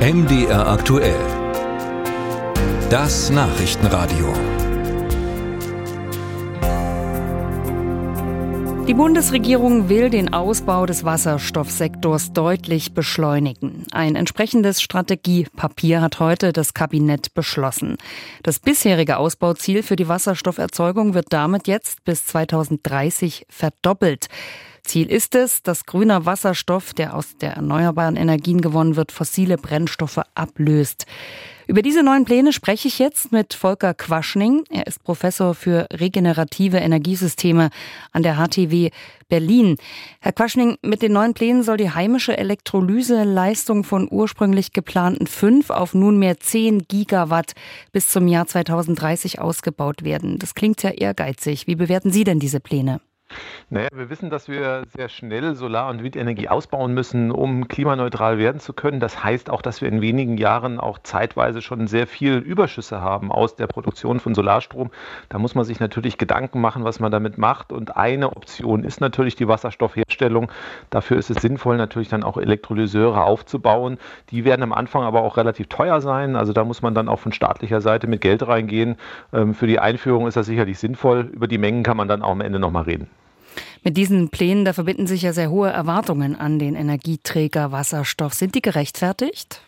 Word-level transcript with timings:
MDR 0.00 0.66
aktuell. 0.66 1.20
Das 2.88 3.28
Nachrichtenradio. 3.28 4.32
Die 8.88 8.94
Bundesregierung 8.94 9.90
will 9.90 10.08
den 10.08 10.32
Ausbau 10.32 10.86
des 10.86 11.04
Wasserstoffsektors 11.04 12.32
deutlich 12.32 12.94
beschleunigen. 12.94 13.84
Ein 13.92 14.16
entsprechendes 14.16 14.80
Strategiepapier 14.80 16.00
hat 16.00 16.18
heute 16.18 16.54
das 16.54 16.72
Kabinett 16.72 17.34
beschlossen. 17.34 17.98
Das 18.42 18.58
bisherige 18.58 19.18
Ausbauziel 19.18 19.82
für 19.82 19.96
die 19.96 20.08
Wasserstofferzeugung 20.08 21.12
wird 21.12 21.26
damit 21.28 21.68
jetzt 21.68 22.04
bis 22.04 22.24
2030 22.24 23.44
verdoppelt. 23.50 24.28
Ziel 24.82 25.10
ist 25.10 25.34
es, 25.34 25.62
dass 25.62 25.86
grüner 25.86 26.26
Wasserstoff, 26.26 26.94
der 26.94 27.14
aus 27.14 27.36
der 27.36 27.52
erneuerbaren 27.52 28.16
Energien 28.16 28.60
gewonnen 28.60 28.96
wird, 28.96 29.12
fossile 29.12 29.56
Brennstoffe 29.56 30.20
ablöst. 30.34 31.06
Über 31.70 31.82
diese 31.82 32.02
neuen 32.02 32.24
Pläne 32.24 32.52
spreche 32.52 32.88
ich 32.88 32.98
jetzt 32.98 33.30
mit 33.30 33.54
Volker 33.54 33.94
Quaschning. 33.94 34.64
Er 34.70 34.88
ist 34.88 35.04
Professor 35.04 35.54
für 35.54 35.86
regenerative 35.92 36.78
Energiesysteme 36.78 37.70
an 38.10 38.24
der 38.24 38.38
HTW 38.38 38.90
Berlin. 39.28 39.76
Herr 40.20 40.32
Quaschning, 40.32 40.78
mit 40.82 41.00
den 41.00 41.12
neuen 41.12 41.32
Plänen 41.32 41.62
soll 41.62 41.76
die 41.76 41.90
heimische 41.90 42.36
Elektrolyseleistung 42.36 43.84
von 43.84 44.08
ursprünglich 44.10 44.72
geplanten 44.72 45.28
fünf 45.28 45.70
auf 45.70 45.94
nunmehr 45.94 46.40
zehn 46.40 46.88
Gigawatt 46.88 47.52
bis 47.92 48.08
zum 48.08 48.26
Jahr 48.26 48.48
2030 48.48 49.38
ausgebaut 49.38 50.02
werden. 50.02 50.40
Das 50.40 50.56
klingt 50.56 50.80
sehr 50.80 51.00
ehrgeizig. 51.00 51.68
Wie 51.68 51.76
bewerten 51.76 52.10
Sie 52.10 52.24
denn 52.24 52.40
diese 52.40 52.58
Pläne? 52.58 53.00
Naja, 53.72 53.88
wir 53.94 54.10
wissen, 54.10 54.30
dass 54.30 54.48
wir 54.48 54.82
sehr 54.96 55.08
schnell 55.08 55.54
Solar- 55.54 55.90
und 55.90 56.02
Windenergie 56.02 56.48
ausbauen 56.48 56.92
müssen, 56.92 57.30
um 57.30 57.68
klimaneutral 57.68 58.36
werden 58.36 58.60
zu 58.60 58.72
können. 58.72 58.98
Das 58.98 59.22
heißt 59.22 59.48
auch, 59.48 59.62
dass 59.62 59.80
wir 59.80 59.88
in 59.88 60.00
wenigen 60.00 60.36
Jahren 60.38 60.80
auch 60.80 60.98
zeitweise 61.04 61.62
schon 61.62 61.86
sehr 61.86 62.08
viel 62.08 62.38
Überschüsse 62.38 63.00
haben 63.00 63.30
aus 63.30 63.54
der 63.54 63.68
Produktion 63.68 64.18
von 64.18 64.34
Solarstrom. 64.34 64.90
Da 65.28 65.38
muss 65.38 65.54
man 65.54 65.64
sich 65.64 65.78
natürlich 65.78 66.18
Gedanken 66.18 66.60
machen, 66.60 66.82
was 66.82 66.98
man 66.98 67.12
damit 67.12 67.38
macht. 67.38 67.70
Und 67.70 67.96
eine 67.96 68.30
Option 68.34 68.82
ist 68.82 69.00
natürlich 69.00 69.36
die 69.36 69.46
Wasserstoffherstellung. 69.46 70.50
Dafür 70.90 71.16
ist 71.18 71.30
es 71.30 71.40
sinnvoll, 71.40 71.76
natürlich 71.76 72.08
dann 72.08 72.24
auch 72.24 72.38
Elektrolyseure 72.38 73.22
aufzubauen. 73.22 73.98
Die 74.30 74.44
werden 74.44 74.64
am 74.64 74.72
Anfang 74.72 75.04
aber 75.04 75.22
auch 75.22 75.36
relativ 75.36 75.68
teuer 75.68 76.00
sein. 76.00 76.34
Also 76.34 76.52
da 76.52 76.64
muss 76.64 76.82
man 76.82 76.94
dann 76.94 77.08
auch 77.08 77.20
von 77.20 77.32
staatlicher 77.32 77.80
Seite 77.80 78.08
mit 78.08 78.20
Geld 78.20 78.44
reingehen. 78.44 78.96
Ähm, 79.32 79.54
für 79.54 79.68
die 79.68 79.78
Einführung 79.78 80.26
ist 80.26 80.36
das 80.36 80.46
sicherlich 80.46 80.80
sinnvoll. 80.80 81.30
Über 81.32 81.46
die 81.46 81.58
Mengen 81.58 81.84
kann 81.84 81.96
man 81.96 82.08
dann 82.08 82.22
auch 82.22 82.32
am 82.32 82.40
Ende 82.40 82.58
nochmal 82.58 82.82
reden. 82.82 83.08
Mit 83.82 83.96
diesen 83.96 84.28
Plänen, 84.28 84.66
da 84.66 84.74
verbinden 84.74 85.06
sich 85.06 85.22
ja 85.22 85.32
sehr 85.32 85.50
hohe 85.50 85.70
Erwartungen 85.70 86.36
an 86.38 86.58
den 86.58 86.74
Energieträger 86.74 87.72
Wasserstoff. 87.72 88.34
Sind 88.34 88.54
die 88.54 88.60
gerechtfertigt? 88.60 89.62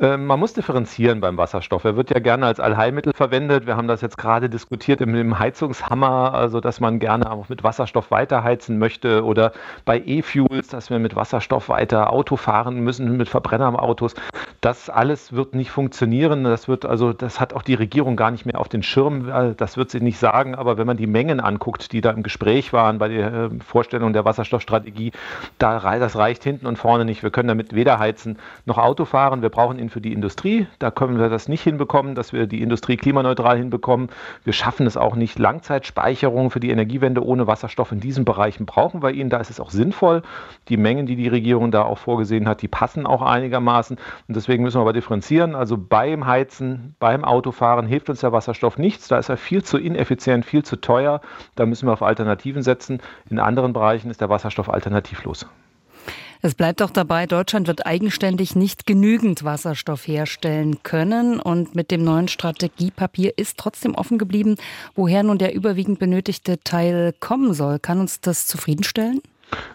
Ähm, 0.00 0.26
man 0.26 0.40
muss 0.40 0.52
differenzieren 0.52 1.20
beim 1.20 1.36
Wasserstoff. 1.36 1.84
Er 1.84 1.94
wird 1.94 2.10
ja 2.10 2.18
gerne 2.18 2.46
als 2.46 2.58
Allheilmittel 2.58 3.12
verwendet. 3.12 3.66
Wir 3.66 3.76
haben 3.76 3.86
das 3.86 4.00
jetzt 4.00 4.18
gerade 4.18 4.50
diskutiert 4.50 5.00
im, 5.00 5.38
Heizungshammer, 5.38 6.34
also 6.34 6.58
dass 6.60 6.80
man 6.80 6.98
gerne 6.98 7.30
auch 7.30 7.48
mit 7.48 7.62
Wasserstoff 7.62 8.10
weiterheizen 8.10 8.78
möchte 8.78 9.24
oder 9.24 9.52
bei 9.84 10.02
E-Fuels, 10.04 10.66
dass 10.66 10.90
wir 10.90 10.98
mit 10.98 11.14
Wasserstoff 11.14 11.68
weiter 11.68 12.12
Auto 12.12 12.36
fahren 12.36 12.80
müssen, 12.80 13.16
mit 13.16 13.28
Verbrennerautos. 13.28 14.14
Das 14.60 14.90
alles 14.90 15.32
wird 15.32 15.54
nicht 15.54 15.70
funktionieren. 15.70 16.42
Das 16.42 16.66
wird 16.66 16.84
also, 16.84 17.12
das 17.12 17.38
hat 17.38 17.54
auch 17.54 17.62
die 17.62 17.74
Regierung 17.74 18.16
gar 18.16 18.32
nicht 18.32 18.44
mehr 18.44 18.58
auf 18.58 18.68
den 18.68 18.82
Schirm. 18.82 19.54
Das 19.56 19.76
wird 19.76 19.90
sie 19.90 20.00
nicht 20.00 20.18
sagen. 20.18 20.56
Aber 20.56 20.78
wenn 20.78 20.86
man 20.86 20.96
die 20.96 21.06
Mengen 21.06 21.38
anguckt, 21.38 21.92
die 21.92 22.00
da 22.00 22.10
im 22.10 22.24
Gespräch 22.24 22.72
waren 22.72 22.98
bei 22.98 23.06
der 23.06 23.51
Vorstellung 23.60 24.12
der 24.12 24.24
Wasserstoffstrategie, 24.24 25.12
da, 25.58 25.98
das 25.98 26.16
reicht 26.16 26.44
hinten 26.44 26.66
und 26.66 26.76
vorne 26.76 27.04
nicht. 27.04 27.22
Wir 27.22 27.30
können 27.30 27.48
damit 27.48 27.74
weder 27.74 27.98
heizen 27.98 28.38
noch 28.66 28.78
Auto 28.78 29.04
fahren. 29.04 29.42
Wir 29.42 29.48
brauchen 29.48 29.78
ihn 29.78 29.90
für 29.90 30.00
die 30.00 30.12
Industrie. 30.12 30.66
Da 30.78 30.90
können 30.90 31.18
wir 31.18 31.28
das 31.28 31.48
nicht 31.48 31.62
hinbekommen, 31.62 32.14
dass 32.14 32.32
wir 32.32 32.46
die 32.46 32.62
Industrie 32.62 32.96
klimaneutral 32.96 33.58
hinbekommen. 33.58 34.08
Wir 34.44 34.52
schaffen 34.52 34.86
es 34.86 34.96
auch 34.96 35.16
nicht. 35.16 35.38
Langzeitspeicherung 35.38 36.50
für 36.50 36.60
die 36.60 36.70
Energiewende 36.70 37.24
ohne 37.24 37.46
Wasserstoff 37.46 37.92
in 37.92 38.00
diesen 38.00 38.24
Bereichen 38.24 38.66
brauchen 38.66 39.02
wir 39.02 39.10
ihn. 39.10 39.30
Da 39.30 39.38
ist 39.38 39.50
es 39.50 39.60
auch 39.60 39.70
sinnvoll. 39.70 40.22
Die 40.68 40.76
Mengen, 40.76 41.06
die 41.06 41.16
die 41.16 41.28
Regierung 41.28 41.70
da 41.70 41.82
auch 41.82 41.98
vorgesehen 41.98 42.48
hat, 42.48 42.62
die 42.62 42.68
passen 42.68 43.06
auch 43.06 43.22
einigermaßen. 43.22 43.98
Und 44.28 44.36
deswegen 44.36 44.62
müssen 44.62 44.78
wir 44.78 44.82
aber 44.82 44.92
differenzieren. 44.92 45.54
Also 45.54 45.76
beim 45.76 46.26
Heizen, 46.26 46.94
beim 46.98 47.24
Autofahren 47.24 47.86
hilft 47.86 48.10
uns 48.10 48.20
der 48.20 48.32
Wasserstoff 48.32 48.78
nichts. 48.78 49.08
Da 49.08 49.18
ist 49.18 49.28
er 49.28 49.36
viel 49.36 49.62
zu 49.62 49.78
ineffizient, 49.78 50.44
viel 50.44 50.62
zu 50.62 50.76
teuer. 50.76 51.20
Da 51.56 51.66
müssen 51.66 51.88
wir 51.88 51.92
auf 51.92 52.02
Alternativen 52.02 52.62
setzen. 52.62 53.00
In 53.28 53.38
anderen 53.42 53.72
Bereichen 53.72 54.10
ist 54.10 54.20
der 54.20 54.28
Wasserstoff 54.28 54.68
alternativlos. 54.68 55.46
Es 56.44 56.56
bleibt 56.56 56.80
doch 56.80 56.90
dabei, 56.90 57.26
Deutschland 57.26 57.68
wird 57.68 57.86
eigenständig 57.86 58.56
nicht 58.56 58.84
genügend 58.84 59.44
Wasserstoff 59.44 60.08
herstellen 60.08 60.82
können. 60.82 61.38
Und 61.38 61.76
mit 61.76 61.92
dem 61.92 62.02
neuen 62.02 62.26
Strategiepapier 62.26 63.38
ist 63.38 63.58
trotzdem 63.58 63.94
offen 63.94 64.18
geblieben, 64.18 64.56
woher 64.96 65.22
nun 65.22 65.38
der 65.38 65.54
überwiegend 65.54 66.00
benötigte 66.00 66.58
Teil 66.64 67.14
kommen 67.20 67.54
soll. 67.54 67.78
Kann 67.78 68.00
uns 68.00 68.20
das 68.20 68.48
zufriedenstellen? 68.48 69.20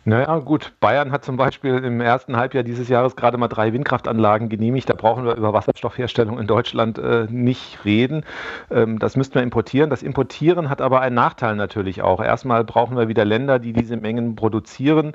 Naja, 0.06 0.40
gut. 0.40 0.74
Bayern 0.80 1.12
hat 1.12 1.26
zum 1.26 1.38
Beispiel 1.38 1.84
im 1.84 2.02
ersten 2.02 2.38
Halbjahr 2.38 2.64
dieses 2.64 2.88
Jahres 2.88 3.16
gerade 3.16 3.38
mal 3.38 3.48
drei 3.48 3.74
Windkraftanlagen 3.74 4.50
genehmigt. 4.50 4.90
Da 4.90 4.94
brauchen 4.94 5.26
wir 5.26 5.36
über 5.36 5.54
Wasserstoffherstellung 5.54 6.40
in 6.40 6.48
Deutschland 6.48 6.98
äh, 6.98 7.28
nicht 7.30 7.84
reden. 7.84 8.24
Ähm, 8.72 9.00
das 9.00 9.18
müssten 9.18 9.36
wir 9.36 9.44
importieren. 9.44 9.90
Das 9.90 10.04
Importieren 10.04 10.70
hat 10.70 10.82
aber 10.82 11.02
einen 11.02 11.16
Nachteil 11.16 11.56
natürlich 11.56 12.02
auch. 12.02 12.24
Erstmal 12.24 12.64
brauchen 12.64 12.98
wir 12.98 13.08
wieder 13.08 13.26
Länder, 13.26 13.60
die 13.60 13.74
diese 13.74 13.98
Mengen 13.98 14.36
produzieren. 14.36 15.14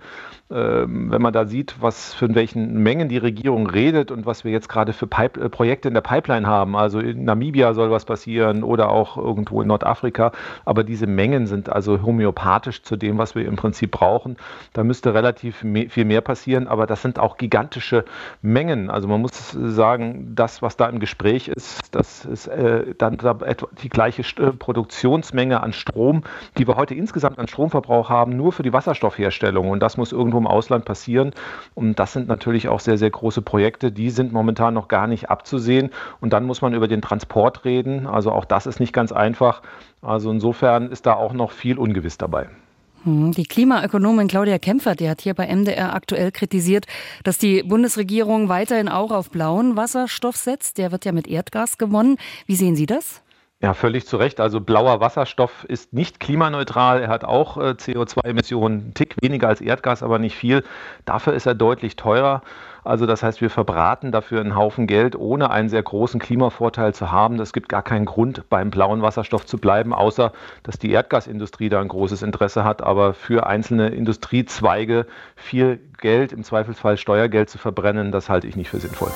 Ähm, 0.51 1.11
wenn 1.11 1.23
man 1.23 1.33
da 1.33 1.47
sieht, 1.47 1.77
was 1.81 2.13
für 2.13 2.35
welchen 2.35 2.83
Mengen 2.83 3.09
die 3.09 3.17
Regierung 3.19 3.69
redet 3.69 4.11
und 4.11 4.27
was 4.27 4.45
wir 4.45 4.53
jetzt 4.53 4.69
gerade 4.69 4.93
für 4.93 5.07
Pipe 5.07 5.41
äh, 5.41 5.49
Projekte 5.49 5.89
in 5.89 5.95
der 5.95 6.03
Pipeline 6.03 6.47
haben. 6.47 6.77
Also 6.77 7.01
in 7.01 7.25
Namibia 7.25 7.73
soll 7.73 7.91
was 7.91 8.05
passieren 8.05 8.63
oder 8.63 8.91
auch 8.91 9.17
irgendwo 9.17 9.63
in 9.63 9.69
Nordafrika. 9.69 10.33
Aber 10.67 10.85
diese 10.85 11.07
Mengen 11.07 11.47
sind 11.47 11.71
also 11.71 12.03
homöopathisch 12.03 12.83
zu 12.83 12.97
dem, 12.97 13.17
was 13.17 13.35
wir 13.35 13.47
im 13.47 13.57
Prinzip 13.57 13.93
brauchen. 13.93 14.37
Da 14.73 14.85
müsste 14.85 15.15
relativ 15.15 15.59
viel 15.89 16.05
mehr 16.05 16.21
passieren, 16.21 16.67
aber 16.69 16.87
das 16.87 17.03
sind 17.03 17.19
auch 17.19 17.37
gigantische 17.37 18.05
Mengen. 18.41 18.91
Also 18.91 19.09
man 19.09 19.21
muss 19.21 19.51
sagen, 19.51 20.33
das, 20.35 20.63
was 20.63 20.77
da 20.77 20.89
im 20.89 21.01
Gespräch 21.01 21.49
ist, 21.49 21.95
das 21.95 22.25
ist 22.25 22.47
äh, 22.47 22.95
dann 22.97 23.15
etwa 23.15 23.69
die 23.83 23.89
gleiche 23.89 24.23
äh, 24.43 24.53
Produktionsmenge 24.53 25.63
an 25.63 25.73
Strom, 25.73 26.23
die 26.59 26.67
wir 26.67 26.77
heute 26.77 26.95
insgesamt 26.95 27.39
an 27.39 27.49
Stromverbrauch 27.49 28.09
haben, 28.09 28.37
nur 28.37 28.53
für 28.53 28.63
die 28.63 28.73
Wasserstoffherstellung. 28.73 29.71
Und 29.71 29.81
das 29.81 29.97
muss 29.97 30.13
irgendwo 30.13 30.39
im 30.39 30.47
Ausland 30.47 30.85
passieren. 30.85 31.33
Und 31.75 31.99
das 31.99 32.13
sind 32.13 32.29
natürlich 32.29 32.69
auch 32.69 32.81
sehr, 32.81 32.99
sehr 32.99 33.11
große 33.11 33.43
Projekte. 33.43 33.93
Die 33.93 34.11
sind 34.11 34.33
momentan 34.33 34.75
noch 34.75 34.89
gar 34.89 35.07
nicht 35.07 35.31
abzusehen. 35.31 35.91
Und 36.21 36.33
dann 36.33 36.45
muss 36.45 36.63
man 36.63 36.75
über 36.75 36.89
den 36.89 37.03
Transport 37.03 37.65
reden. 37.65 38.07
Also 38.07 38.33
auch 38.33 38.45
das 38.45 38.67
ist 38.67 38.81
nicht 38.81 38.93
ganz 38.93 39.13
einfach. 39.13 39.63
Also 40.01 40.31
insofern 40.31 40.91
ist 40.91 41.07
da 41.07 41.15
auch 41.15 41.33
noch 41.33 41.51
viel 41.53 41.79
ungewiss 41.79 42.19
dabei. 42.19 42.49
Hm, 43.05 43.33
die 43.33 43.45
Klimaökonomin 43.45 44.29
Claudia 44.29 44.59
Kempfer, 44.59 44.95
die 44.95 45.09
hat 45.09 45.21
hier 45.21 45.35
bei 45.35 45.47
MDR 45.47 45.95
aktuell 45.95 46.31
kritisiert, 46.31 46.87
dass 47.25 47.39
die 47.39 47.63
Bundesregierung 47.63 48.49
weiterhin 48.49 48.89
auch 48.89 49.11
auf 49.11 49.31
blauen 49.31 49.77
Wasserstoff 49.77 50.37
setzt. 50.37 50.79
Der 50.79 50.93
wird 50.93 51.05
ja 51.05 51.13
mit 51.13 51.27
Erdgas 51.27 51.79
gewonnen. 51.79 52.17
Wie 52.47 52.55
sehen 52.55 52.77
Sie 52.77 52.87
das? 52.87 53.23
Ja, 53.61 53.75
völlig 53.75 54.07
zu 54.07 54.17
Recht. 54.17 54.41
Also 54.41 54.61
blauer 54.61 55.01
Wasserstoff 55.01 55.65
ist 55.69 55.93
nicht 55.93 56.19
klimaneutral. 56.19 57.01
Er 57.03 57.09
hat 57.09 57.25
auch 57.25 57.57
äh, 57.57 57.71
CO2-Emissionen, 57.71 58.81
einen 58.81 58.95
Tick 58.95 59.17
weniger 59.21 59.47
als 59.49 59.61
Erdgas, 59.61 60.03
aber 60.03 60.19
nicht 60.19 60.37
viel. 60.37 60.65
Dafür 61.05 61.35
ist 61.35 61.47
er 61.47 61.55
deutlich 61.55 61.95
teurer. 61.95 62.43
Also 62.85 63.07
das 63.07 63.23
heißt, 63.23 63.41
wir 63.41 63.51
verbraten 63.51 64.11
dafür 64.11 64.41
einen 64.41 64.57
Haufen 64.57 64.87
Geld, 64.87 65.15
ohne 65.15 65.51
einen 65.51 65.69
sehr 65.69 65.83
großen 65.83 66.19
Klimavorteil 66.19 66.93
zu 66.95 67.13
haben. 67.13 67.39
Es 67.39 67.53
gibt 67.53 67.69
gar 67.69 67.83
keinen 67.83 68.07
Grund, 68.07 68.49
beim 68.49 68.71
blauen 68.71 69.03
Wasserstoff 69.03 69.47
zu 69.47 69.59
bleiben, 69.59 69.95
außer 69.95 70.33
dass 70.65 70.79
die 70.79 70.91
Erdgasindustrie 70.91 71.69
da 71.69 71.81
ein 71.81 71.89
großes 71.89 72.23
Interesse 72.23 72.65
hat. 72.65 72.83
Aber 72.83 73.15
für 73.15 73.47
einzelne 73.47 73.89
Industriezweige 73.91 75.07
viel 75.37 75.79
Geld, 76.01 76.33
im 76.33 76.43
Zweifelsfall 76.43 76.97
Steuergeld 76.97 77.51
zu 77.51 77.59
verbrennen, 77.59 78.11
das 78.11 78.29
halte 78.29 78.49
ich 78.49 78.57
nicht 78.57 78.71
für 78.71 78.81
sinnvoll. 78.81 79.13